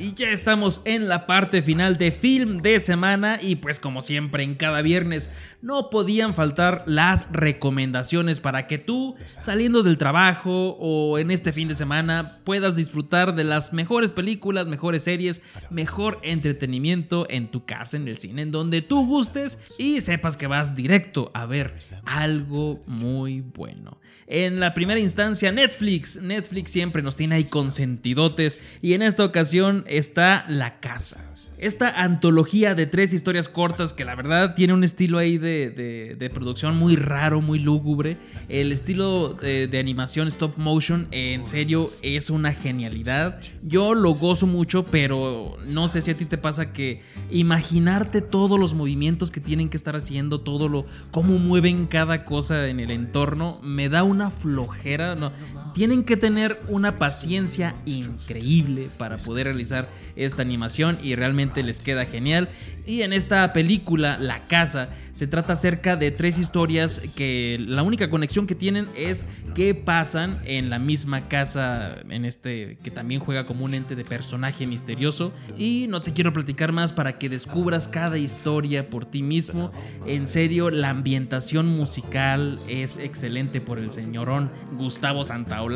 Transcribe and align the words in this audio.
Y 0.00 0.14
ya 0.14 0.30
estamos 0.30 0.82
en 0.84 1.08
la 1.08 1.26
parte 1.26 1.60
final 1.60 1.98
de 1.98 2.12
film 2.12 2.62
de 2.62 2.78
semana 2.78 3.36
y 3.42 3.56
pues 3.56 3.80
como 3.80 4.00
siempre 4.00 4.44
en 4.44 4.54
cada 4.54 4.80
viernes 4.80 5.30
no 5.60 5.90
podían 5.90 6.36
faltar 6.36 6.84
las 6.86 7.26
recomendaciones 7.32 8.38
para 8.38 8.68
que 8.68 8.78
tú 8.78 9.16
saliendo 9.38 9.82
del 9.82 9.98
trabajo 9.98 10.76
o 10.78 11.18
en 11.18 11.32
este 11.32 11.52
fin 11.52 11.66
de 11.66 11.74
semana 11.74 12.38
puedas 12.44 12.76
disfrutar 12.76 13.34
de 13.34 13.42
las 13.42 13.72
mejores 13.72 14.12
películas, 14.12 14.68
mejores 14.68 15.02
series, 15.02 15.42
mejor 15.68 16.20
entretenimiento 16.22 17.26
en 17.28 17.50
tu 17.50 17.64
casa, 17.64 17.96
en 17.96 18.06
el 18.06 18.18
cine, 18.18 18.42
en 18.42 18.52
donde 18.52 18.82
tú 18.82 19.04
gustes 19.04 19.58
y 19.78 20.00
sepas 20.00 20.36
que 20.36 20.46
vas 20.46 20.76
directo 20.76 21.32
a 21.34 21.44
ver 21.46 21.76
algo 22.04 22.84
muy 22.86 23.40
bueno. 23.40 23.98
En 24.28 24.60
la 24.60 24.74
primera 24.74 25.00
instancia 25.00 25.50
Netflix, 25.50 26.22
Netflix 26.22 26.70
siempre 26.70 27.02
nos 27.02 27.16
tiene 27.16 27.34
ahí 27.34 27.44
consentidotes 27.44 28.60
y 28.80 28.92
en 28.92 29.02
esta 29.02 29.24
ocasión 29.24 29.84
está 29.88 30.44
La 30.48 30.80
Casa. 30.80 31.20
Esta 31.58 32.04
antología 32.04 32.76
de 32.76 32.86
tres 32.86 33.12
historias 33.12 33.48
cortas 33.48 33.92
que 33.92 34.04
la 34.04 34.14
verdad 34.14 34.54
tiene 34.54 34.74
un 34.74 34.84
estilo 34.84 35.18
ahí 35.18 35.38
de, 35.38 36.30
producción 36.32 36.76
muy 36.76 36.94
raro, 36.94 37.40
muy 37.40 37.58
lúgubre. 37.58 38.16
El 38.48 38.70
estilo 38.70 39.34
de, 39.34 39.76
animación 39.78 40.28
stop 40.28 40.56
motion 40.58 41.08
en 41.10 41.44
serio 41.44 41.90
es 42.02 42.30
una 42.30 42.52
genialidad. 42.52 43.40
Yo 43.62 43.94
lo 43.94 44.14
gozo 44.14 44.46
mucho, 44.46 44.84
pero 44.86 45.56
no 45.66 45.88
sé 45.88 46.00
si 46.00 46.12
a 46.12 46.16
ti 46.16 46.26
te 46.26 46.38
pasa 46.38 46.72
que 46.72 47.02
imaginarte 47.28 48.20
todos 48.20 48.58
los 48.58 48.74
movimientos 48.74 49.32
que 49.32 49.40
tienen 49.40 49.68
que 49.68 49.76
estar 49.76 49.96
haciendo, 49.96 50.40
todo 50.40 50.68
lo, 50.68 50.86
cómo 51.10 51.38
mueven 51.38 51.86
cada 51.86 52.24
cosa 52.24 52.68
en 52.68 52.78
el 52.78 52.92
entorno, 52.92 53.58
me 53.64 53.88
da 53.88 54.04
una 54.04 54.30
flojera. 54.30 55.16
No, 55.16 55.32
tienen 55.74 56.04
que 56.04 56.16
tener 56.16 56.60
una 56.68 56.98
paciencia 56.98 57.74
increíble 57.84 58.90
para 58.96 59.16
poder 59.16 59.46
realizar 59.46 59.88
esta 60.14 60.42
animación 60.42 60.98
y 61.02 61.16
realmente 61.16 61.47
les 61.62 61.80
queda 61.80 62.04
genial. 62.04 62.48
Y 62.86 63.02
en 63.02 63.12
esta 63.12 63.52
película, 63.52 64.18
La 64.18 64.46
Casa, 64.46 64.88
se 65.12 65.26
trata 65.26 65.52
acerca 65.52 65.96
de 65.96 66.10
tres 66.10 66.38
historias 66.38 67.00
que 67.14 67.58
la 67.60 67.82
única 67.82 68.10
conexión 68.10 68.46
que 68.46 68.54
tienen 68.54 68.88
es 68.96 69.26
que 69.54 69.74
pasan 69.74 70.40
en 70.44 70.70
la 70.70 70.78
misma 70.78 71.28
casa, 71.28 71.96
en 72.08 72.24
este 72.24 72.78
que 72.82 72.90
también 72.90 73.20
juega 73.20 73.44
como 73.44 73.64
un 73.64 73.74
ente 73.74 73.94
de 73.96 74.04
personaje 74.04 74.66
misterioso. 74.66 75.32
Y 75.56 75.86
no 75.88 76.00
te 76.00 76.12
quiero 76.12 76.32
platicar 76.32 76.72
más 76.72 76.92
para 76.92 77.18
que 77.18 77.28
descubras 77.28 77.88
cada 77.88 78.18
historia 78.18 78.88
por 78.90 79.04
ti 79.04 79.22
mismo. 79.22 79.70
En 80.06 80.28
serio, 80.28 80.70
la 80.70 80.90
ambientación 80.90 81.68
musical 81.68 82.58
es 82.68 82.98
excelente 82.98 83.60
por 83.60 83.78
el 83.78 83.90
señorón 83.90 84.50
Gustavo 84.76 85.24
Santaolalla 85.24 85.68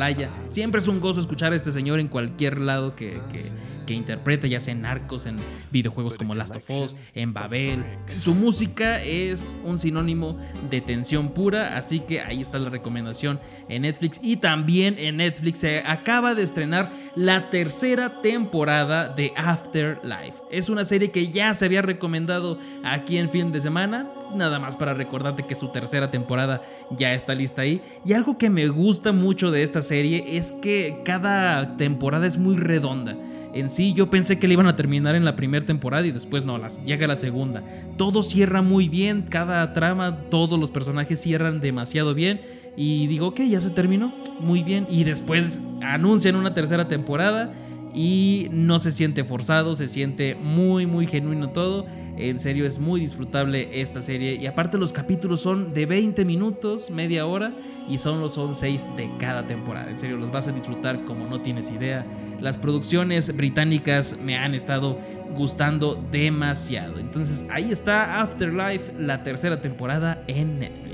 Siempre 0.49 0.81
es 0.81 0.87
un 0.87 0.99
gozo 0.99 1.19
escuchar 1.19 1.53
a 1.53 1.55
este 1.55 1.71
señor 1.71 1.99
en 1.99 2.07
cualquier 2.07 2.59
lado 2.59 2.95
que, 2.95 3.19
que, 3.31 3.43
interpreta, 3.91 4.47
ya 4.47 4.61
sea 4.61 4.73
en 4.73 4.83
Narcos, 4.83 5.25
en 5.25 5.37
videojuegos 5.71 6.13
como 6.15 6.35
Last 6.35 6.55
of 6.55 6.69
Us, 6.69 6.95
en 7.15 7.33
Babel. 7.33 7.83
Su 8.21 8.33
música 8.35 9.03
es 9.03 9.57
un 9.63 9.79
sinónimo 9.79 10.37
de 10.69 10.79
tensión 10.79 11.33
pura, 11.33 11.75
así 11.75 11.99
que 11.99 12.21
ahí 12.21 12.39
está 12.39 12.59
la 12.59 12.69
recomendación 12.69 13.39
en 13.67 13.81
Netflix. 13.81 14.19
Y 14.23 14.37
también 14.37 14.95
en 14.97 15.17
Netflix 15.17 15.59
se 15.59 15.79
acaba 15.79 16.35
de 16.35 16.43
estrenar 16.43 16.91
la 17.15 17.49
tercera 17.49 18.21
temporada 18.21 19.09
de 19.09 19.33
Afterlife. 19.35 20.41
Es 20.51 20.69
una 20.69 20.85
serie 20.85 21.11
que 21.11 21.29
ya 21.29 21.53
se 21.55 21.65
había 21.65 21.81
recomendado 21.81 22.59
aquí 22.83 23.17
en 23.17 23.29
fin 23.29 23.51
de 23.51 23.59
semana 23.59 24.07
nada 24.35 24.59
más 24.59 24.75
para 24.75 24.93
recordarte 24.93 25.43
que 25.43 25.55
su 25.55 25.69
tercera 25.69 26.11
temporada 26.11 26.61
ya 26.91 27.13
está 27.13 27.35
lista 27.35 27.63
ahí. 27.63 27.81
Y 28.05 28.13
algo 28.13 28.37
que 28.37 28.49
me 28.49 28.67
gusta 28.67 29.11
mucho 29.11 29.51
de 29.51 29.63
esta 29.63 29.81
serie 29.81 30.23
es 30.37 30.51
que 30.51 31.01
cada 31.05 31.77
temporada 31.77 32.27
es 32.27 32.37
muy 32.37 32.55
redonda. 32.55 33.15
En 33.53 33.69
sí 33.69 33.93
yo 33.93 34.09
pensé 34.09 34.39
que 34.39 34.47
le 34.47 34.53
iban 34.53 34.67
a 34.67 34.75
terminar 34.75 35.15
en 35.15 35.25
la 35.25 35.35
primera 35.35 35.65
temporada 35.65 36.05
y 36.07 36.11
después 36.11 36.43
no, 36.43 36.57
las, 36.57 36.83
llega 36.83 37.07
la 37.07 37.15
segunda. 37.15 37.63
Todo 37.97 38.23
cierra 38.23 38.61
muy 38.61 38.89
bien, 38.89 39.21
cada 39.21 39.73
trama, 39.73 40.21
todos 40.29 40.59
los 40.59 40.71
personajes 40.71 41.21
cierran 41.21 41.61
demasiado 41.61 42.13
bien. 42.13 42.41
Y 42.75 43.05
digo, 43.07 43.27
ok, 43.27 43.41
ya 43.41 43.61
se 43.61 43.69
terminó, 43.69 44.13
muy 44.39 44.63
bien. 44.63 44.87
Y 44.89 45.03
después 45.03 45.61
anuncian 45.81 46.35
una 46.35 46.53
tercera 46.55 46.87
temporada 46.87 47.53
y 47.93 48.47
no 48.51 48.79
se 48.79 48.91
siente 48.91 49.23
forzado, 49.23 49.75
se 49.75 49.87
siente 49.87 50.35
muy 50.35 50.85
muy 50.87 51.07
genuino 51.07 51.49
todo. 51.49 51.85
En 52.15 52.39
serio 52.39 52.65
es 52.65 52.77
muy 52.77 52.99
disfrutable 53.01 53.81
esta 53.81 53.99
serie 53.99 54.35
y 54.35 54.45
aparte 54.45 54.77
los 54.77 54.93
capítulos 54.93 55.41
son 55.41 55.73
de 55.73 55.87
20 55.87 56.25
minutos, 56.25 56.91
media 56.91 57.25
hora 57.25 57.55
y 57.89 57.97
son 57.97 58.29
son 58.29 58.53
6 58.53 58.89
de 58.95 59.09
cada 59.17 59.47
temporada. 59.47 59.89
En 59.89 59.97
serio 59.97 60.17
los 60.17 60.31
vas 60.31 60.47
a 60.47 60.51
disfrutar 60.51 61.05
como 61.05 61.25
no 61.25 61.41
tienes 61.41 61.71
idea. 61.71 62.05
Las 62.39 62.57
producciones 62.59 63.35
británicas 63.35 64.19
me 64.23 64.37
han 64.37 64.53
estado 64.53 64.99
gustando 65.35 65.95
demasiado. 66.11 66.99
Entonces 66.99 67.45
ahí 67.49 67.71
está 67.71 68.21
Afterlife, 68.21 68.93
la 68.99 69.23
tercera 69.23 69.59
temporada 69.59 70.23
en 70.27 70.59
Netflix. 70.59 70.92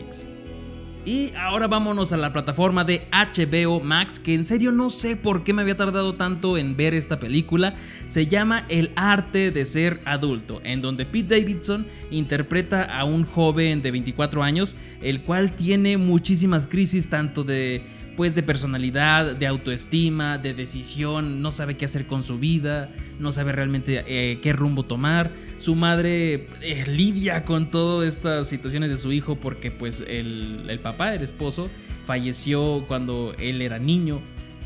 Y 1.05 1.31
ahora 1.35 1.67
vámonos 1.67 2.11
a 2.11 2.17
la 2.17 2.33
plataforma 2.33 2.83
de 2.83 3.07
HBO 3.11 3.79
Max, 3.79 4.19
que 4.19 4.33
en 4.33 4.43
serio 4.43 4.71
no 4.71 4.89
sé 4.89 5.15
por 5.15 5.43
qué 5.43 5.53
me 5.53 5.61
había 5.61 5.77
tardado 5.77 6.15
tanto 6.15 6.57
en 6.57 6.75
ver 6.75 6.93
esta 6.93 7.19
película. 7.19 7.73
Se 8.05 8.27
llama 8.27 8.65
El 8.69 8.91
arte 8.95 9.51
de 9.51 9.65
ser 9.65 10.01
adulto, 10.05 10.61
en 10.63 10.81
donde 10.81 11.05
Pete 11.05 11.39
Davidson 11.39 11.87
interpreta 12.11 12.83
a 12.83 13.05
un 13.05 13.25
joven 13.25 13.81
de 13.81 13.91
24 13.91 14.43
años, 14.43 14.75
el 15.01 15.21
cual 15.21 15.55
tiene 15.55 15.97
muchísimas 15.97 16.67
crisis 16.67 17.09
tanto 17.09 17.43
de 17.43 17.85
pues 18.19 18.35
de 18.35 18.43
personalidad, 18.43 19.37
de 19.37 19.47
autoestima, 19.47 20.37
de 20.37 20.53
decisión, 20.53 21.41
no 21.41 21.51
sabe 21.51 21.77
qué 21.77 21.85
hacer 21.85 22.05
con 22.05 22.21
su 22.21 22.37
vida, 22.37 22.91
no 23.17 23.31
sabe 23.31 23.53
realmente 23.53 24.03
eh, 24.07 24.39
qué 24.41 24.51
rumbo 24.51 24.83
tomar. 24.83 25.31
Su 25.55 25.73
madre 25.73 26.47
eh, 26.59 26.83
lidia 26.85 27.45
con 27.45 27.71
todas 27.71 28.09
estas 28.09 28.49
situaciones 28.49 28.89
de 28.89 28.97
su 28.97 29.13
hijo 29.13 29.37
porque 29.37 29.71
pues 29.71 30.03
el, 30.05 30.65
el 30.67 30.81
papá, 30.81 31.13
el 31.13 31.23
esposo, 31.23 31.69
falleció 32.03 32.83
cuando 32.89 33.33
él 33.39 33.61
era 33.61 33.79
niño. 33.79 34.19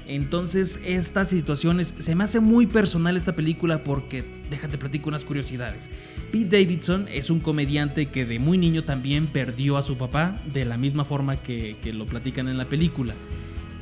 Entonces 0.08 0.82
estas 0.86 1.30
situaciones, 1.30 1.96
se 1.98 2.16
me 2.16 2.24
hace 2.24 2.40
muy 2.40 2.68
personal 2.68 3.16
esta 3.16 3.36
película 3.36 3.84
porque, 3.84 4.24
déjate 4.50 4.78
platico 4.78 5.10
unas 5.10 5.26
curiosidades. 5.26 5.90
Pete 6.32 6.58
Davidson 6.58 7.08
es 7.10 7.30
un 7.30 7.40
comediante 7.40 8.08
que 8.08 8.26
de 8.26 8.40
muy 8.40 8.58
niño 8.58 8.84
también 8.84 9.28
perdió 9.28 9.78
a 9.78 9.82
su 9.82 9.98
papá, 9.98 10.42
de 10.52 10.66
la 10.66 10.78
misma 10.78 11.06
forma 11.06 11.38
que, 11.38 11.78
que 11.82 11.94
lo 11.94 12.06
platican 12.06 12.48
en 12.48 12.58
la 12.58 12.70
película 12.70 13.16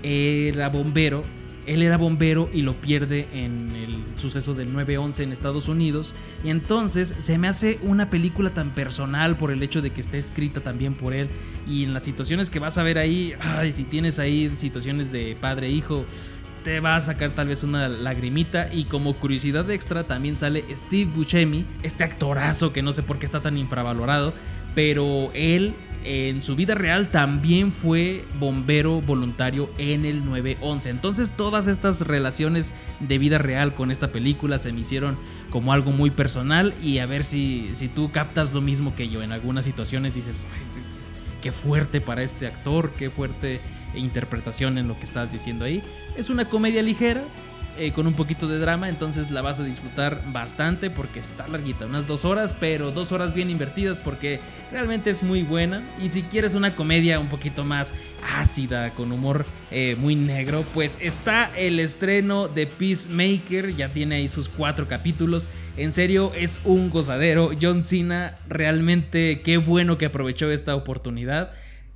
era 0.03 0.69
bombero. 0.69 1.23
Él 1.65 1.83
era 1.83 1.97
bombero 1.97 2.49
y 2.51 2.61
lo 2.63 2.73
pierde 2.73 3.27
en 3.33 3.75
el 3.75 4.03
suceso 4.15 4.53
del 4.53 4.73
9-11 4.73 5.23
en 5.23 5.31
Estados 5.31 5.67
Unidos. 5.67 6.15
Y 6.43 6.49
entonces 6.49 7.13
se 7.17 7.37
me 7.37 7.47
hace 7.47 7.79
una 7.81 8.09
película 8.09 8.51
tan 8.51 8.71
personal 8.71 9.37
por 9.37 9.51
el 9.51 9.61
hecho 9.63 9.81
de 9.81 9.91
que 9.91 10.01
esté 10.01 10.17
escrita 10.17 10.61
también 10.61 10.93
por 10.93 11.13
él. 11.13 11.29
Y 11.67 11.83
en 11.83 11.93
las 11.93 12.03
situaciones 12.03 12.49
que 12.49 12.59
vas 12.59 12.77
a 12.77 12.83
ver 12.83 12.97
ahí, 12.97 13.33
si 13.71 13.83
tienes 13.83 14.19
ahí 14.19 14.51
situaciones 14.55 15.11
de 15.11 15.37
padre-hijo, 15.39 16.05
e 16.07 16.41
te 16.63 16.79
va 16.79 16.95
a 16.95 17.01
sacar 17.01 17.33
tal 17.33 17.47
vez 17.47 17.63
una 17.63 17.89
lagrimita. 17.89 18.69
Y 18.71 18.85
como 18.85 19.15
curiosidad 19.15 19.69
extra, 19.71 20.03
también 20.03 20.37
sale 20.37 20.65
Steve 20.75 21.11
Buscemi, 21.13 21.65
este 21.83 22.03
actorazo 22.03 22.71
que 22.73 22.81
no 22.81 22.93
sé 22.93 23.03
por 23.03 23.19
qué 23.19 23.25
está 23.25 23.39
tan 23.41 23.57
infravalorado. 23.57 24.33
Pero 24.73 25.31
él 25.33 25.73
en 26.03 26.41
su 26.41 26.55
vida 26.55 26.75
real 26.75 27.09
también 27.09 27.71
fue 27.71 28.25
bombero 28.39 29.01
voluntario 29.01 29.69
en 29.77 30.05
el 30.05 30.25
911. 30.25 30.89
Entonces 30.89 31.31
todas 31.31 31.67
estas 31.67 32.07
relaciones 32.07 32.73
de 32.99 33.17
vida 33.17 33.37
real 33.37 33.73
con 33.73 33.91
esta 33.91 34.11
película 34.11 34.57
se 34.57 34.73
me 34.73 34.81
hicieron 34.81 35.17
como 35.49 35.73
algo 35.73 35.91
muy 35.91 36.09
personal 36.09 36.73
y 36.81 36.99
a 36.99 37.05
ver 37.05 37.23
si, 37.23 37.69
si 37.73 37.87
tú 37.87 38.11
captas 38.11 38.53
lo 38.53 38.61
mismo 38.61 38.95
que 38.95 39.09
yo. 39.09 39.21
En 39.21 39.31
algunas 39.31 39.65
situaciones 39.65 40.13
dices, 40.13 40.47
qué 41.41 41.51
fuerte 41.51 42.01
para 42.01 42.23
este 42.23 42.47
actor, 42.47 42.93
qué 42.97 43.09
fuerte 43.09 43.59
interpretación 43.93 44.77
en 44.77 44.87
lo 44.87 44.97
que 44.97 45.05
estás 45.05 45.31
diciendo 45.31 45.65
ahí. 45.65 45.83
Es 46.15 46.29
una 46.29 46.45
comedia 46.45 46.81
ligera, 46.81 47.23
eh, 47.77 47.91
con 47.91 48.07
un 48.07 48.13
poquito 48.13 48.47
de 48.47 48.59
drama, 48.59 48.89
entonces 48.89 49.31
la 49.31 49.41
vas 49.41 49.59
a 49.59 49.63
disfrutar 49.63 50.21
bastante 50.31 50.89
porque 50.89 51.19
está 51.19 51.47
larguita, 51.47 51.85
unas 51.85 52.07
dos 52.07 52.25
horas, 52.25 52.55
pero 52.59 52.91
dos 52.91 53.11
horas 53.11 53.33
bien 53.33 53.49
invertidas 53.49 53.99
porque 53.99 54.39
realmente 54.71 55.09
es 55.09 55.23
muy 55.23 55.43
buena. 55.43 55.83
Y 56.01 56.09
si 56.09 56.23
quieres 56.23 56.53
una 56.53 56.75
comedia 56.75 57.19
un 57.19 57.27
poquito 57.27 57.63
más 57.63 57.93
ácida, 58.37 58.91
con 58.91 59.11
humor 59.11 59.45
eh, 59.71 59.95
muy 59.99 60.15
negro, 60.15 60.65
pues 60.73 60.97
está 61.01 61.51
el 61.57 61.79
estreno 61.79 62.47
de 62.47 62.67
Peacemaker, 62.67 63.75
ya 63.75 63.89
tiene 63.89 64.15
ahí 64.15 64.27
sus 64.27 64.49
cuatro 64.49 64.87
capítulos. 64.87 65.49
En 65.77 65.91
serio, 65.91 66.31
es 66.35 66.61
un 66.65 66.89
gozadero. 66.89 67.51
John 67.59 67.83
Cena, 67.83 68.35
realmente 68.47 69.41
qué 69.43 69.57
bueno 69.57 69.97
que 69.97 70.05
aprovechó 70.05 70.51
esta 70.51 70.75
oportunidad 70.75 71.51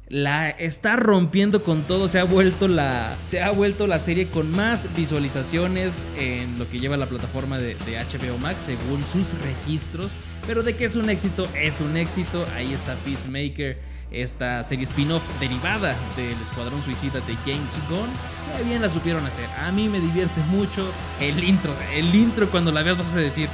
la 0.08 0.50
está 0.50 0.96
rompiendo 0.96 1.64
con 1.64 1.84
todo. 1.84 2.08
Se 2.08 2.20
ha 2.20 2.24
vuelto 2.24 2.68
la, 2.68 3.16
se 3.24 3.42
ha 3.42 3.52
vuelto 3.52 3.88
la 3.88 4.00
serie 4.00 4.28
con 4.28 4.52
más 4.52 4.96
visualizaciones 4.96 6.06
en 6.18 6.60
lo 6.60 6.70
que 6.70 6.80
lleva 6.80 6.98
la 6.98 7.08
plataforma 7.08 7.58
de, 7.58 7.76
HBO 7.76 8.38
Max, 8.38 8.64
según 8.64 9.06
sus 9.06 9.40
registros. 9.42 10.18
Pero 10.46 10.64
de 10.64 10.76
que 10.76 10.86
es 10.86 10.96
un 10.96 11.10
éxito, 11.10 11.48
es 11.56 11.82
un 11.82 11.98
éxito. 11.98 12.46
Ahí 12.56 12.74
está 12.74 12.96
Peacemaker, 12.98 13.80
esta 14.12 14.64
serie 14.64 14.84
spin-off 14.84 15.24
derivada 15.40 15.96
del 16.16 16.40
Escuadrón 16.40 16.84
Suicida 16.84 17.20
de 17.22 17.36
James 17.46 17.80
Gunn. 17.90 18.10
Que 18.58 18.64
bien 18.64 18.82
la 18.82 18.90
supieron 18.90 19.26
hacer. 19.26 19.46
A 19.66 19.72
mí 19.72 19.90
me 19.90 20.00
divierte 20.00 20.40
mucho 20.52 20.88
el 21.20 21.44
intro. 21.44 21.74
El 21.96 22.14
intro 22.14 22.50
cuando 22.52 22.72
la 22.72 22.84
veas 22.84 22.98
vas 23.00 23.16
a 23.16 23.20
decir, 23.20 23.50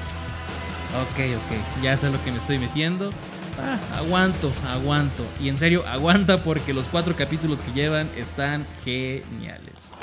ok, 1.01 1.19
ok, 1.38 1.81
ya 1.83 1.95
sé 1.95 2.09
lo 2.09 2.21
que 2.25 2.31
me 2.31 2.38
estoy 2.38 2.59
metiendo. 2.59 3.13
Ah, 3.63 3.80
aguanto, 3.98 4.52
aguanto. 4.68 5.24
Y 5.40 5.50
en 5.50 5.58
serio, 5.58 5.86
aguanta 5.88 6.44
porque 6.44 6.74
los 6.74 6.88
cuatro 6.88 7.16
capítulos 7.16 7.62
que 7.62 7.72
llevan 7.72 8.10
están 8.18 8.66
geniales. 8.84 9.94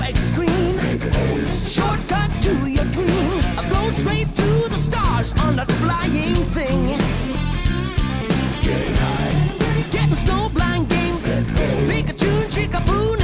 A. 0.00 1.48
Shortcut 1.68 2.30
to 2.42 2.66
your 2.66 2.84
dreams. 2.86 3.44
I 3.44 3.62
float 3.68 3.94
straight 3.94 4.34
to 4.34 4.68
the 4.68 4.74
stars 4.74 5.32
on 5.40 5.56
that 5.56 5.70
flying 5.72 6.34
thing. 6.34 7.17
Getting 8.68 8.96
high. 8.96 9.90
Getting 9.90 10.14
snow 10.14 10.50
games. 10.90 11.24
Pikachu, 11.88 12.52
Chickapoon 12.52 13.14
in 13.14 13.17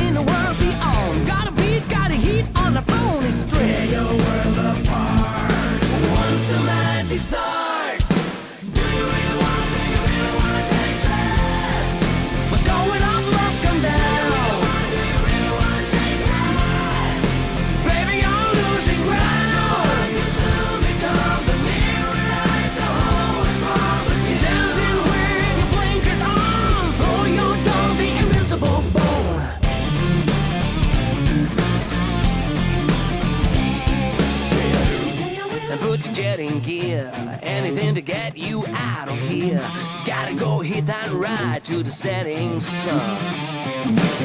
put 35.96 36.06
your 36.06 36.14
jet 36.14 36.40
in 36.40 36.58
gear. 36.60 37.12
Anything 37.42 37.94
to 37.94 38.02
get 38.02 38.36
you 38.36 38.64
out 38.68 39.08
of 39.08 39.18
here. 39.28 39.64
Gotta 40.04 40.34
go 40.34 40.60
hit 40.60 40.86
that 40.86 41.08
ride 41.12 41.62
to 41.64 41.84
the 41.84 41.90
setting 41.90 42.58
sun. 42.58 44.23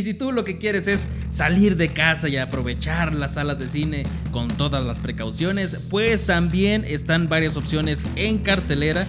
Y 0.00 0.02
si 0.02 0.14
tú 0.14 0.32
lo 0.32 0.44
que 0.44 0.56
quieres 0.56 0.88
es 0.88 1.10
salir 1.28 1.76
de 1.76 1.92
casa 1.92 2.26
y 2.30 2.38
aprovechar 2.38 3.14
las 3.14 3.34
salas 3.34 3.58
de 3.58 3.68
cine 3.68 4.04
con 4.30 4.48
todas 4.48 4.82
las 4.82 4.98
precauciones, 4.98 5.76
pues 5.90 6.24
también 6.24 6.86
están 6.86 7.28
varias 7.28 7.58
opciones 7.58 8.06
en 8.16 8.38
cartelera. 8.38 9.06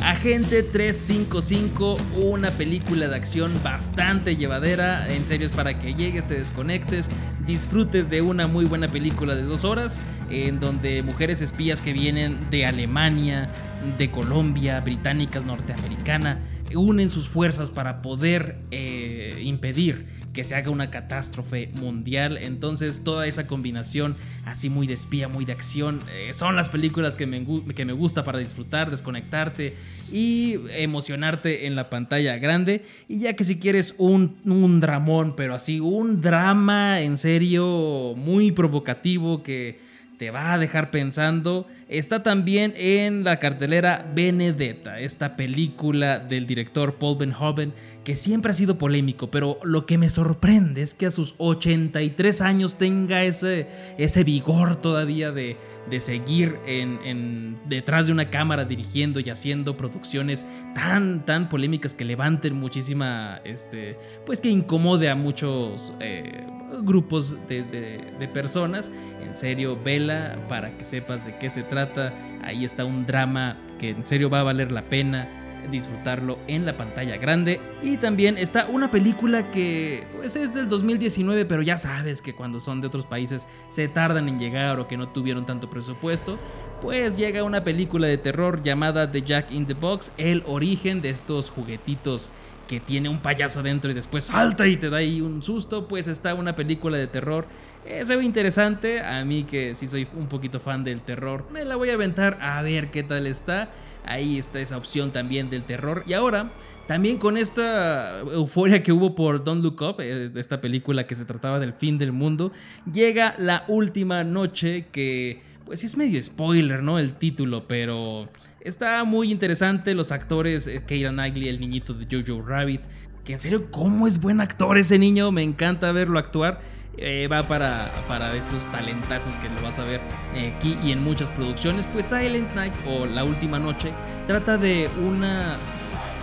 Agente 0.00 0.62
355, 0.62 1.96
una 2.18 2.52
película 2.52 3.08
de 3.08 3.16
acción 3.16 3.60
bastante 3.64 4.36
llevadera, 4.36 5.12
en 5.12 5.26
serio 5.26 5.44
es 5.44 5.52
para 5.52 5.76
que 5.76 5.94
llegues, 5.94 6.28
te 6.28 6.34
desconectes, 6.34 7.10
disfrutes 7.44 8.08
de 8.08 8.22
una 8.22 8.46
muy 8.46 8.64
buena 8.64 8.86
película 8.86 9.34
de 9.34 9.42
dos 9.42 9.64
horas, 9.64 10.00
en 10.30 10.60
donde 10.60 11.02
mujeres 11.02 11.42
espías 11.42 11.80
que 11.80 11.92
vienen 11.92 12.38
de 12.50 12.66
Alemania, 12.66 13.50
de 13.96 14.10
Colombia, 14.10 14.80
británicas, 14.80 15.44
norteamericana, 15.44 16.40
unen 16.74 17.08
sus 17.10 17.28
fuerzas 17.28 17.70
para 17.70 18.02
poder 18.02 18.58
eh, 18.70 19.40
impedir 19.42 20.06
que 20.32 20.44
se 20.44 20.54
haga 20.54 20.70
una 20.70 20.90
catástrofe 20.90 21.70
mundial. 21.74 22.36
Entonces 22.38 23.04
toda 23.04 23.26
esa 23.26 23.46
combinación 23.46 24.16
así 24.44 24.68
muy 24.68 24.86
de 24.86 24.94
espía, 24.94 25.28
muy 25.28 25.44
de 25.44 25.52
acción, 25.52 26.00
eh, 26.12 26.32
son 26.32 26.56
las 26.56 26.68
películas 26.68 27.16
que 27.16 27.26
me, 27.26 27.44
que 27.74 27.84
me 27.84 27.92
gusta 27.92 28.22
para 28.22 28.38
disfrutar, 28.38 28.90
desconectarte 28.90 29.74
y 30.12 30.56
emocionarte 30.70 31.66
en 31.66 31.76
la 31.76 31.90
pantalla 31.90 32.36
grande. 32.38 32.82
Y 33.08 33.20
ya 33.20 33.34
que 33.34 33.44
si 33.44 33.58
quieres 33.58 33.94
un, 33.98 34.36
un 34.44 34.80
dramón, 34.80 35.36
pero 35.36 35.54
así 35.54 35.80
un 35.80 36.20
drama 36.20 37.00
en 37.00 37.16
serio 37.16 38.14
muy 38.16 38.52
provocativo 38.52 39.42
que 39.42 39.78
te 40.18 40.30
va 40.30 40.52
a 40.52 40.58
dejar 40.58 40.90
pensando. 40.90 41.66
Está 41.88 42.22
también 42.22 42.74
en 42.76 43.24
la 43.24 43.38
cartelera 43.38 44.06
Benedetta, 44.14 45.00
esta 45.00 45.36
película 45.36 46.18
del 46.18 46.46
director 46.46 46.96
Paul 46.98 47.16
Verhoeven, 47.16 47.72
que 48.04 48.14
siempre 48.14 48.50
ha 48.50 48.54
sido 48.54 48.76
polémico, 48.76 49.30
pero 49.30 49.58
lo 49.62 49.86
que 49.86 49.96
me 49.96 50.10
sorprende 50.10 50.82
es 50.82 50.92
que 50.92 51.06
a 51.06 51.10
sus 51.10 51.34
83 51.38 52.42
años 52.42 52.76
tenga 52.76 53.24
ese, 53.24 53.68
ese 53.96 54.22
vigor 54.22 54.76
todavía 54.76 55.32
de, 55.32 55.56
de 55.88 56.00
seguir 56.00 56.56
en, 56.66 56.98
en- 57.04 57.58
detrás 57.70 58.06
de 58.06 58.12
una 58.12 58.28
cámara 58.28 58.66
dirigiendo 58.66 59.18
y 59.20 59.30
haciendo 59.30 59.78
producciones 59.78 60.44
tan, 60.74 61.24
tan 61.24 61.48
polémicas 61.48 61.94
que 61.94 62.04
levanten 62.04 62.54
muchísima, 62.54 63.40
este, 63.44 63.98
pues 64.26 64.42
que 64.42 64.50
incomode 64.50 65.08
a 65.08 65.14
muchos... 65.14 65.94
eh, 66.00 66.37
grupos 66.84 67.36
de, 67.48 68.30
personas. 68.32 68.90
En 69.22 69.34
serio, 69.34 69.78
vela 69.82 70.38
para 70.48 70.76
que 70.76 70.84
sepas 70.84 71.26
de 71.26 71.36
qué 71.38 71.50
se 71.50 71.62
trata. 71.62 72.14
Ahí 72.42 72.64
está 72.64 72.84
un 72.84 73.06
drama 73.06 73.56
que 73.78 73.90
en 73.90 74.06
serio 74.06 74.30
va 74.30 74.40
a 74.40 74.44
valer 74.44 74.72
la 74.72 74.88
pena. 74.88 75.28
disfrutarlo 75.70 76.38
en 76.46 76.64
la 76.64 76.78
pantalla 76.78 77.18
grande. 77.18 77.60
Y 77.82 77.98
también 77.98 78.38
está 78.38 78.66
una 78.66 78.90
película 78.90 79.50
que 79.50 80.06
pues 80.16 80.34
es 80.36 80.54
del 80.54 80.68
2019, 80.68 81.44
pero 81.44 81.60
ya 81.60 81.76
sabes 81.76 82.22
que 82.22 82.32
cuando 82.34 82.58
son 82.58 82.80
de 82.80 82.86
otros 82.86 83.04
países 83.04 83.46
se 83.68 83.86
tardan 83.88 84.28
en 84.28 84.38
llegar 84.38 84.78
o 84.78 84.86
que 84.86 84.96
no 84.96 85.08
tuvieron 85.08 85.44
tanto 85.44 85.68
presupuesto, 85.68 86.38
pues 86.80 87.18
llega 87.18 87.42
una 87.42 87.64
película 87.64 88.06
de 88.06 88.16
terror 88.16 88.62
llamada 88.62 89.10
The 89.10 89.20
Jack 89.20 89.50
in 89.50 89.66
the 89.66 89.74
Box, 89.74 90.12
el 90.16 90.42
origen 90.46 91.02
de 91.02 91.10
estos 91.10 91.50
juguetitos 91.50 92.30
que 92.68 92.78
tiene 92.78 93.08
un 93.08 93.18
payaso 93.18 93.62
dentro 93.62 93.90
y 93.90 93.94
después 93.94 94.24
salta 94.24 94.66
y 94.66 94.76
te 94.76 94.90
da 94.90 94.98
ahí 94.98 95.20
un 95.20 95.42
susto, 95.42 95.88
pues 95.88 96.06
está 96.06 96.34
una 96.34 96.54
película 96.54 96.98
de 96.98 97.06
terror. 97.06 97.46
Eh, 97.86 98.04
se 98.04 98.14
ve 98.14 98.24
interesante, 98.24 99.00
a 99.00 99.24
mí 99.24 99.44
que 99.44 99.74
sí 99.74 99.86
soy 99.86 100.06
un 100.14 100.28
poquito 100.28 100.60
fan 100.60 100.84
del 100.84 101.00
terror, 101.02 101.46
me 101.50 101.64
la 101.64 101.76
voy 101.76 101.88
a 101.90 101.94
aventar 101.94 102.38
a 102.40 102.60
ver 102.62 102.90
qué 102.90 103.02
tal 103.02 103.26
está. 103.26 103.70
Ahí 104.04 104.38
está 104.38 104.60
esa 104.60 104.78
opción 104.78 105.12
también 105.12 105.50
del 105.50 105.64
terror. 105.64 106.02
Y 106.06 106.14
ahora, 106.14 106.50
también 106.86 107.18
con 107.18 107.36
esta 107.36 108.20
euforia 108.20 108.82
que 108.82 108.92
hubo 108.92 109.14
por 109.14 109.44
Don't 109.44 109.62
Look 109.62 109.82
Up, 109.82 109.96
eh, 110.00 110.30
esta 110.34 110.60
película 110.60 111.06
que 111.06 111.14
se 111.14 111.24
trataba 111.24 111.58
del 111.58 111.74
fin 111.74 111.98
del 111.98 112.12
mundo, 112.12 112.52
llega 112.90 113.34
la 113.38 113.64
última 113.68 114.24
noche 114.24 114.86
que, 114.92 115.42
pues 115.66 115.84
es 115.84 115.96
medio 115.96 116.22
spoiler, 116.22 116.82
¿no? 116.82 116.98
El 116.98 117.14
título, 117.14 117.68
pero 117.68 118.28
Está 118.60 119.04
muy 119.04 119.30
interesante 119.30 119.94
los 119.94 120.10
actores, 120.10 120.66
eh, 120.66 120.82
Keira 120.84 121.10
Knightley, 121.10 121.48
el 121.48 121.60
niñito 121.60 121.94
de 121.94 122.06
Jojo 122.10 122.42
Rabbit, 122.42 122.80
que 123.24 123.34
en 123.34 123.38
serio, 123.38 123.70
¿cómo 123.70 124.08
es 124.08 124.20
buen 124.20 124.40
actor 124.40 124.78
ese 124.78 124.98
niño? 124.98 125.30
Me 125.30 125.42
encanta 125.42 125.92
verlo 125.92 126.18
actuar. 126.18 126.60
Eh, 126.96 127.28
va 127.30 127.46
para, 127.46 128.04
para 128.08 128.34
esos 128.34 128.66
talentazos 128.72 129.36
que 129.36 129.48
lo 129.48 129.62
vas 129.62 129.78
a 129.78 129.84
ver 129.84 130.00
eh, 130.34 130.52
aquí 130.56 130.76
y 130.82 130.90
en 130.90 131.04
muchas 131.04 131.30
producciones. 131.30 131.86
Pues 131.86 132.06
Silent 132.06 132.52
Night 132.56 132.72
o 132.84 133.06
La 133.06 133.22
Última 133.22 133.60
Noche 133.60 133.92
trata 134.26 134.58
de 134.58 134.90
una 135.06 135.56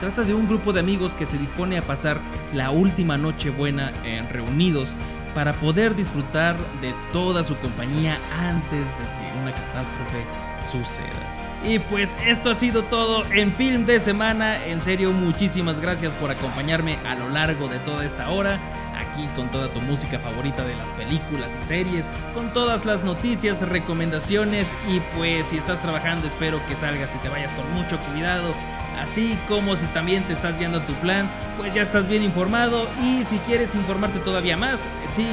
trata 0.02 0.26
de 0.26 0.34
un 0.34 0.46
grupo 0.46 0.74
de 0.74 0.82
amigos 0.82 1.16
que 1.16 1.26
se 1.26 1.38
dispone 1.38 1.78
a 1.78 1.88
pasar 1.88 2.22
la 2.54 2.70
última 2.70 3.18
noche 3.18 3.50
buena 3.50 3.94
reunidos 4.30 4.94
para 5.34 5.58
poder 5.62 5.96
disfrutar 5.96 6.58
de 6.82 6.94
toda 7.14 7.46
su 7.46 7.56
compañía 7.60 8.20
antes 8.38 8.98
de 8.98 9.06
que 9.06 9.40
una 9.42 9.54
catástrofe 9.54 10.26
suceda. 10.62 11.35
Y 11.68 11.80
pues 11.80 12.16
esto 12.24 12.52
ha 12.52 12.54
sido 12.54 12.84
todo 12.84 13.26
en 13.32 13.52
Film 13.52 13.86
de 13.86 14.00
Semana. 14.00 14.64
En 14.66 14.82
serio, 14.82 15.12
muchísimas 15.12 15.82
gracias 15.82 16.14
por 16.14 16.30
acompañarme 16.30 17.00
a 17.08 17.16
lo 17.16 17.28
largo 17.28 17.68
de 17.68 17.80
toda 17.80 18.06
esta 18.06 18.30
hora. 18.30 18.60
Aquí 18.96 19.28
con 19.36 19.50
toda 19.50 19.74
tu 19.74 19.82
música 19.82 20.20
favorita 20.20 20.64
de 20.64 20.76
las 20.76 20.92
películas 20.92 21.58
y 21.60 21.66
series, 21.66 22.12
con 22.36 22.54
todas 22.54 22.86
las 22.86 23.04
noticias, 23.04 23.68
recomendaciones 23.68 24.76
y 24.88 25.00
pues 25.18 25.48
si 25.48 25.58
estás 25.58 25.82
trabajando 25.82 26.28
espero 26.28 26.64
que 26.68 26.76
salgas 26.76 27.16
y 27.16 27.18
te 27.18 27.30
vayas 27.30 27.54
con 27.54 27.72
mucho 27.74 28.00
cuidado. 28.12 28.54
Así 29.00 29.40
como 29.48 29.76
si 29.76 29.88
también 29.88 30.24
te 30.24 30.34
estás 30.34 30.60
yendo 30.60 30.80
a 30.80 30.86
tu 30.86 30.94
plan, 30.96 31.32
pues 31.58 31.74
ya 31.74 31.82
estás 31.82 32.08
bien 32.08 32.22
informado 32.22 32.88
y 33.02 33.26
si 33.26 33.40
quieres 33.40 33.74
informarte 33.74 34.20
todavía 34.20 34.56
más, 34.56 34.88
sí, 35.08 35.28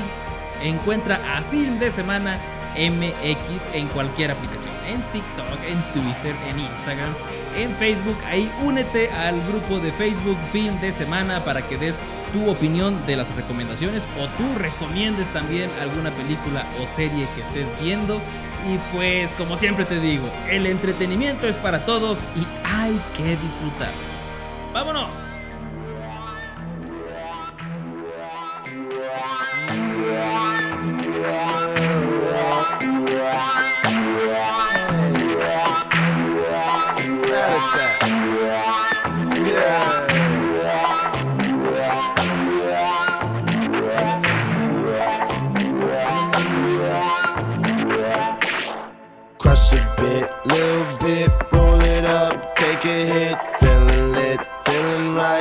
encuentra 0.63 1.21
a 1.37 1.43
Film 1.43 1.79
de 1.79 1.91
Semana 1.91 2.41
MX 2.77 3.69
en 3.75 3.89
cualquier 3.89 4.31
aplicación, 4.31 4.73
en 4.87 5.03
TikTok, 5.11 5.47
en 5.67 5.83
Twitter, 5.93 6.35
en 6.49 6.59
Instagram, 6.61 7.15
en 7.57 7.75
Facebook. 7.77 8.17
Ahí 8.27 8.51
únete 8.63 9.11
al 9.11 9.41
grupo 9.47 9.79
de 9.79 9.93
Facebook 9.93 10.39
Film 10.53 10.81
de 10.81 10.93
Semana 10.93 11.45
para 11.45 11.67
que 11.67 11.77
des 11.77 12.01
tu 12.33 12.49
opinión 12.51 13.05
de 13.07 13.17
las 13.17 13.35
recomendaciones 13.35 14.09
o 14.19 14.27
tú 14.39 14.59
recomiendes 14.59 15.31
también 15.31 15.71
alguna 15.81 16.11
película 16.13 16.67
o 16.81 16.87
serie 16.87 17.29
que 17.35 17.43
estés 17.43 17.75
viendo. 17.81 18.21
Y 18.67 18.79
pues 18.95 19.35
como 19.35 19.57
siempre 19.57 19.85
te 19.85 20.01
digo, 20.01 20.31
el 20.49 20.67
entretenimiento 20.67 21.49
es 21.49 21.59
para 21.59 21.85
todos 21.85 22.25
y 22.37 22.47
hay 22.65 23.01
que 23.17 23.37
disfrutar. 23.37 23.93
¡Vámonos! 24.73 25.42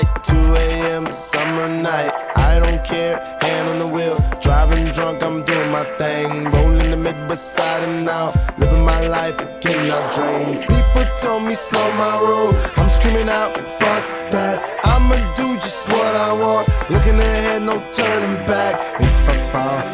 Feeling 0.02 0.22
2 0.24 0.56
a.m. 0.56 1.12
summer 1.12 1.68
night, 1.68 2.12
I 2.36 2.60
don't 2.60 2.84
care, 2.84 3.20
hand 3.42 3.70
on 3.70 3.80
the 3.80 3.88
wheel, 3.88 4.20
driving 4.42 4.92
drunk, 4.92 5.24
I'm 5.24 5.44
doing 5.44 5.72
my 5.72 5.84
thing, 5.98 6.46
rolling 6.52 6.92
the 6.92 6.98
mid 6.98 7.28
beside 7.28 7.84
and 7.84 8.06
now, 8.06 8.34
living 8.58 8.84
my 8.84 9.08
life, 9.08 9.38
getting 9.62 9.92
our 9.92 10.10
dreams. 10.12 10.62
People 10.62 11.06
told 11.22 11.44
me 11.44 11.56
slow 11.56 11.92
my 11.94 12.20
roll, 12.22 12.54
I'm 12.78 12.90
screaming 12.90 13.30
out, 13.30 13.56
fuck 13.80 14.04
that, 14.32 14.80
I'ma 14.84 15.18
do 15.36 15.56
just 15.56 15.88
what 15.88 16.16
I 16.16 16.34
want, 16.34 16.68
looking 16.90 17.20
ahead, 17.20 17.62
no 17.64 17.82
turning 17.92 18.46
back. 18.46 18.80
If 19.00 19.30
I 19.30 19.52
fall, 19.52 19.91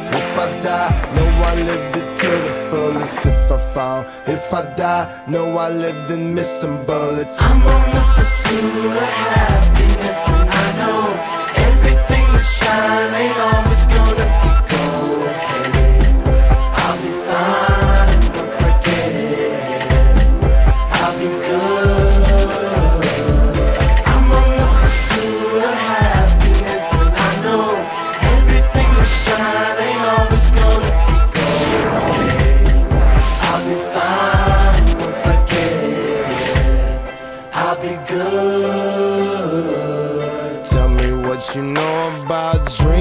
If 3.48 3.54
I 3.54 3.74
fall, 3.74 4.06
if 4.26 4.54
I 4.54 4.76
die, 4.76 5.24
know 5.26 5.58
I 5.58 5.70
lived 5.70 6.12
in 6.12 6.36
missing 6.36 6.86
bullets. 6.86 7.38
I'm 7.42 7.62
on 7.62 7.96
the 7.96 8.04
pursuit 8.14 8.92
of 8.92 9.00
happiness, 9.00 10.28
and 10.28 10.50
I 10.50 10.68
know 10.80 11.17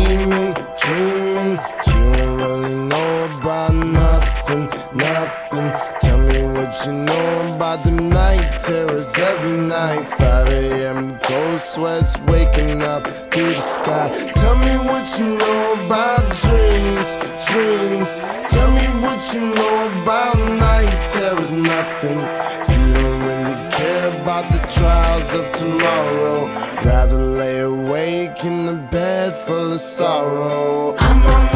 dreaming, 0.07 0.55
dreaming. 0.79 1.59
You 1.87 2.17
don't 2.17 2.37
really 2.37 2.75
know 2.75 3.39
about 3.41 3.75
nothing, 3.75 4.69
nothing. 4.95 5.69
Tell 6.01 6.19
me 6.19 6.43
what 6.55 6.87
you 6.87 6.93
know 6.93 7.55
about 7.55 7.83
the 7.83 7.91
night 7.91 8.59
terrors 8.61 9.13
every 9.19 9.59
night. 9.59 10.05
5 10.19 10.47
a.m. 10.47 11.19
cold 11.21 11.59
sweats 11.59 12.17
waking 12.29 12.83
up 12.83 13.05
to 13.31 13.43
the 13.55 13.61
sky. 13.61 14.09
Tell 14.35 14.57
me 14.57 14.75
what 14.89 15.07
you 15.19 15.27
know 15.39 15.85
about 15.87 16.25
dreams, 16.43 17.09
dreams. 17.51 18.21
Tell 18.53 18.71
me 18.71 18.87
what 19.05 19.21
you 19.35 19.41
know 19.41 20.03
about 20.03 20.39
night 20.39 21.09
terrors, 21.09 21.51
nothing. 21.51 22.21
You 22.73 22.95
don't 22.95 23.21
really 23.29 23.71
care 23.71 24.09
about 24.23 24.53
the 24.53 24.61
trials 24.73 25.33
of 25.35 25.51
tomorrow. 25.53 26.47
Rather 26.85 27.19
lay 27.19 27.63
awake 27.87 28.45
in 28.45 28.67
the 28.67 28.75
bed 28.75 29.33
full 29.47 29.73
of 29.73 29.81
sorrow. 29.81 30.97
I'm 30.99 31.23
on 31.27 31.56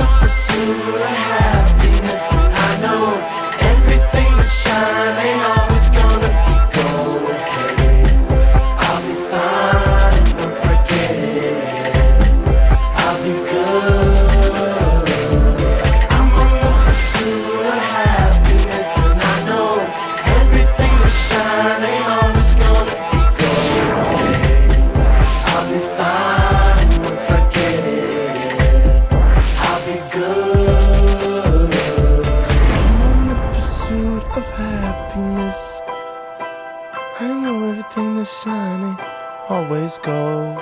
always 39.50 39.98
go. 39.98 40.54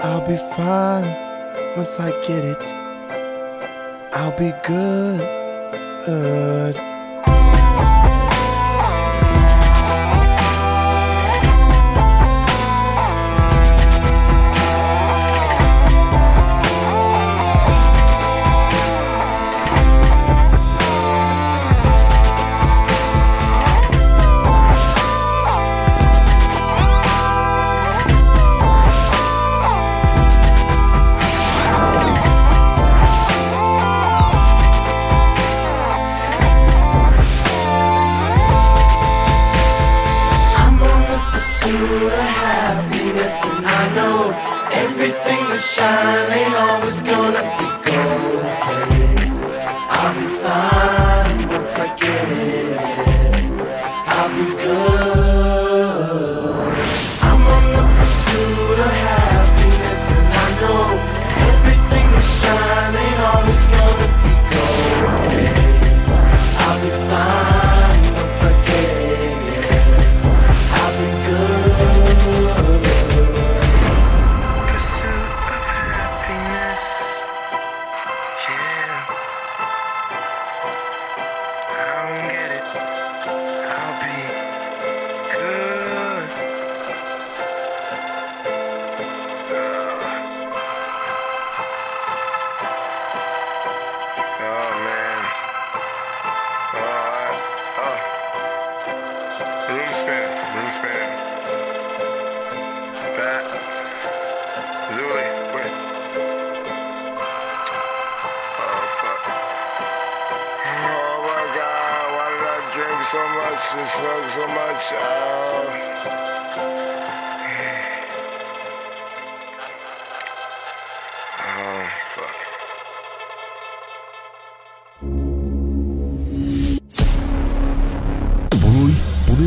I'll 0.00 0.26
be 0.26 0.38
fine 0.56 1.04
once 1.76 2.00
I 2.00 2.10
get 2.26 2.44
it. 2.44 2.66
I'll 4.14 4.36
be 4.38 4.52
good. 4.64 5.20